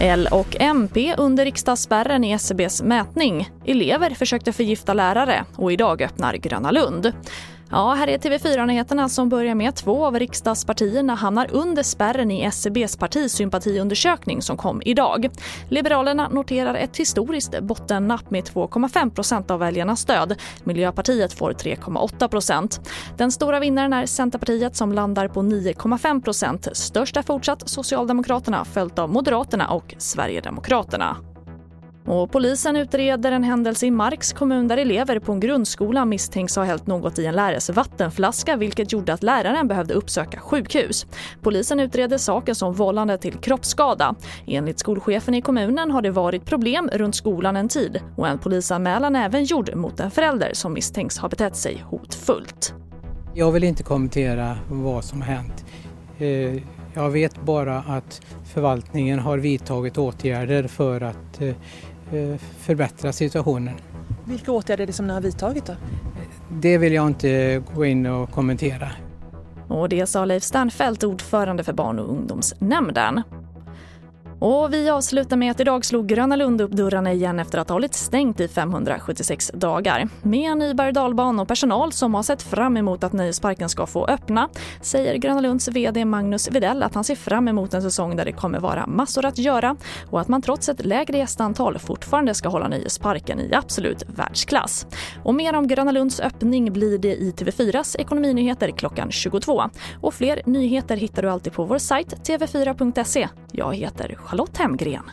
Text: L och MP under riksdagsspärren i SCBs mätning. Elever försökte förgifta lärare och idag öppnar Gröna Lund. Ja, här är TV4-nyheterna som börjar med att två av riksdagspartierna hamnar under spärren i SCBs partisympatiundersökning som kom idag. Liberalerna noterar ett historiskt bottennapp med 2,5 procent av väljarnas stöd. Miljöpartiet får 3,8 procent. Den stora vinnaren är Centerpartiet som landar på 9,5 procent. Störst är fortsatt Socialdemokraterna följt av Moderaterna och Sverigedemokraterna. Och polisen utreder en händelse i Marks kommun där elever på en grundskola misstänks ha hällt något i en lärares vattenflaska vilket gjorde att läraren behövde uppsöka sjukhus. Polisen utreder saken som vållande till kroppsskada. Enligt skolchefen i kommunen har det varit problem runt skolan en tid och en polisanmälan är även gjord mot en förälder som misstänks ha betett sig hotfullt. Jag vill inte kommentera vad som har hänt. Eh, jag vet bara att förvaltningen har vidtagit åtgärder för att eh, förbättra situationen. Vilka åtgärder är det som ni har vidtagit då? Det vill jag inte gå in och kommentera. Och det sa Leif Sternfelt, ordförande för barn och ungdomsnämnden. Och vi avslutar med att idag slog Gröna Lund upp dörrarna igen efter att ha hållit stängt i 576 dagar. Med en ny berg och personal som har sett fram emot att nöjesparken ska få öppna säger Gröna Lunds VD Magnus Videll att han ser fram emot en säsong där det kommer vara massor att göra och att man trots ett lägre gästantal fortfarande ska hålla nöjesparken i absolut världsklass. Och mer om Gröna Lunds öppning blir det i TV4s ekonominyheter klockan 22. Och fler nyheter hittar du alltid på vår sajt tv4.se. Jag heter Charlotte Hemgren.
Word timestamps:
L 0.00 0.28
och 0.30 0.56
MP 0.60 1.14
under 1.18 1.44
riksdagsspärren 1.44 2.24
i 2.24 2.32
SCBs 2.32 2.82
mätning. 2.82 3.50
Elever 3.64 4.10
försökte 4.10 4.52
förgifta 4.52 4.94
lärare 4.94 5.44
och 5.56 5.72
idag 5.72 6.02
öppnar 6.02 6.34
Gröna 6.34 6.70
Lund. 6.70 7.12
Ja, 7.74 7.92
här 7.92 8.08
är 8.08 8.18
TV4-nyheterna 8.18 9.08
som 9.08 9.28
börjar 9.28 9.54
med 9.54 9.68
att 9.68 9.76
två 9.76 10.06
av 10.06 10.18
riksdagspartierna 10.18 11.14
hamnar 11.14 11.48
under 11.52 11.82
spärren 11.82 12.30
i 12.30 12.42
SCBs 12.42 12.96
partisympatiundersökning 12.96 14.42
som 14.42 14.56
kom 14.56 14.82
idag. 14.84 15.30
Liberalerna 15.68 16.28
noterar 16.28 16.74
ett 16.74 16.96
historiskt 16.96 17.60
bottennapp 17.60 18.30
med 18.30 18.44
2,5 18.44 19.10
procent 19.10 19.50
av 19.50 19.58
väljarnas 19.58 20.00
stöd. 20.00 20.40
Miljöpartiet 20.64 21.32
får 21.32 21.52
3,8 21.52 22.28
procent. 22.28 22.90
Den 23.16 23.32
stora 23.32 23.60
vinnaren 23.60 23.92
är 23.92 24.06
Centerpartiet 24.06 24.76
som 24.76 24.92
landar 24.92 25.28
på 25.28 25.40
9,5 25.40 26.22
procent. 26.22 26.68
Störst 26.72 27.16
är 27.16 27.22
fortsatt 27.22 27.68
Socialdemokraterna 27.68 28.64
följt 28.64 28.98
av 28.98 29.10
Moderaterna 29.10 29.68
och 29.68 29.94
Sverigedemokraterna. 29.98 31.31
Och 32.04 32.30
polisen 32.30 32.76
utreder 32.76 33.32
en 33.32 33.44
händelse 33.44 33.86
i 33.86 33.90
Marks 33.90 34.32
kommun 34.32 34.68
där 34.68 34.76
elever 34.76 35.18
på 35.18 35.32
en 35.32 35.40
grundskola 35.40 36.04
misstänks 36.04 36.56
ha 36.56 36.64
hällt 36.64 36.86
något 36.86 37.18
i 37.18 37.26
en 37.26 37.34
lärares 37.34 37.70
vattenflaska 37.70 38.56
vilket 38.56 38.92
gjorde 38.92 39.12
att 39.12 39.22
läraren 39.22 39.68
behövde 39.68 39.94
uppsöka 39.94 40.40
sjukhus. 40.40 41.06
Polisen 41.42 41.80
utreder 41.80 42.18
saken 42.18 42.54
som 42.54 42.72
vållande 42.72 43.18
till 43.18 43.32
kroppsskada. 43.32 44.14
Enligt 44.46 44.78
skolchefen 44.78 45.34
i 45.34 45.42
kommunen 45.42 45.90
har 45.90 46.02
det 46.02 46.10
varit 46.10 46.44
problem 46.44 46.90
runt 46.92 47.16
skolan 47.16 47.56
en 47.56 47.68
tid 47.68 48.00
och 48.16 48.28
en 48.28 48.38
polisanmälan 48.38 49.16
är 49.16 49.24
även 49.24 49.44
gjord 49.44 49.74
mot 49.74 50.00
en 50.00 50.10
förälder 50.10 50.50
som 50.52 50.72
misstänks 50.72 51.18
ha 51.18 51.28
betett 51.28 51.56
sig 51.56 51.84
hotfullt. 51.88 52.74
Jag 53.34 53.52
vill 53.52 53.64
inte 53.64 53.82
kommentera 53.82 54.56
vad 54.70 55.04
som 55.04 55.22
har 55.22 55.28
hänt. 55.28 55.64
Eh, 56.18 56.62
jag 56.94 57.10
vet 57.10 57.42
bara 57.42 57.78
att 57.78 58.20
förvaltningen 58.54 59.18
har 59.18 59.38
vidtagit 59.38 59.98
åtgärder 59.98 60.68
för 60.68 61.00
att 61.00 61.40
eh, 61.40 61.54
förbättra 62.58 63.12
situationen. 63.12 63.74
Vilka 64.24 64.52
åtgärder 64.52 64.82
är 64.82 64.86
det 64.86 64.92
som 64.92 65.06
ni 65.06 65.12
har 65.12 65.20
vidtagit 65.20 65.66
då? 65.66 65.72
Det 66.48 66.78
vill 66.78 66.92
jag 66.92 67.06
inte 67.06 67.62
gå 67.74 67.84
in 67.84 68.06
och 68.06 68.30
kommentera. 68.30 68.88
Och 69.68 69.88
det 69.88 70.06
sa 70.06 70.24
Leif 70.24 70.42
Sternfelt, 70.42 71.04
ordförande 71.04 71.64
för 71.64 71.72
barn 71.72 71.98
och 71.98 72.10
ungdomsnämnden. 72.10 73.22
Och 74.44 74.74
vi 74.74 74.90
avslutar 74.90 75.36
med 75.36 75.50
att 75.50 75.60
idag 75.60 75.84
slog 75.84 76.06
Gröna 76.06 76.36
Lund 76.36 76.60
upp 76.60 76.70
dörrarna 76.70 77.12
igen 77.12 77.38
efter 77.38 77.58
att 77.58 77.68
ha 77.68 77.74
hållit 77.74 77.94
stängt 77.94 78.40
i 78.40 78.48
576 78.48 79.50
dagar. 79.54 80.08
Med 80.22 80.50
en 80.50 80.58
ny 80.58 80.74
berg 80.74 81.40
och 81.40 81.48
personal 81.48 81.92
som 81.92 82.14
har 82.14 82.22
sett 82.22 82.42
fram 82.42 82.76
emot 82.76 83.04
att 83.04 83.12
nöjesparken 83.12 83.68
ska 83.68 83.86
få 83.86 84.06
öppna 84.06 84.48
säger 84.80 85.14
Gröna 85.14 85.40
Lunds 85.40 85.68
VD 85.68 86.04
Magnus 86.04 86.50
Videll 86.50 86.82
att 86.82 86.94
han 86.94 87.04
ser 87.04 87.14
fram 87.14 87.48
emot 87.48 87.74
en 87.74 87.82
säsong 87.82 88.16
där 88.16 88.24
det 88.24 88.32
kommer 88.32 88.60
vara 88.60 88.86
massor 88.86 89.24
att 89.24 89.38
göra 89.38 89.76
och 90.10 90.20
att 90.20 90.28
man 90.28 90.42
trots 90.42 90.68
ett 90.68 90.84
lägre 90.84 91.18
gästantal 91.18 91.78
fortfarande 91.78 92.34
ska 92.34 92.48
hålla 92.48 92.68
nöjesparken 92.68 93.40
i 93.40 93.54
absolut 93.54 94.04
världsklass. 94.06 94.86
Och 95.24 95.34
mer 95.34 95.54
om 95.54 95.68
Gröna 95.68 95.92
Lunds 95.92 96.20
öppning 96.20 96.72
blir 96.72 96.98
det 96.98 97.14
i 97.14 97.32
TV4s 97.32 97.96
ekonominyheter 97.98 98.70
klockan 98.70 99.10
22. 99.10 99.62
Och 100.00 100.14
fler 100.14 100.42
nyheter 100.46 100.96
hittar 100.96 101.22
du 101.22 101.30
alltid 101.30 101.52
på 101.52 101.64
vår 101.64 101.78
sajt 101.78 102.28
tv4.se. 102.28 103.28
Jag 103.52 103.74
heter 103.76 104.16
Charlotte 104.32 104.62
Hemgren. 104.62 105.10